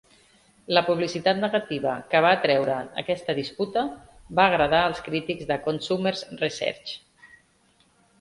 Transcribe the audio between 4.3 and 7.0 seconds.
va agradar als crítics de Consumers' Research.